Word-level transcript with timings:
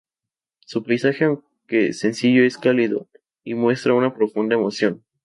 Su 0.61 0.81
paisaje 0.81 1.25
aunque 1.25 1.93
sencillo 1.93 2.43
es 2.43 2.57
cálido 2.57 3.07
y 3.43 3.53
muestra 3.53 3.93
una 3.93 4.15
profunda 4.15 4.55
emoción. 4.55 5.03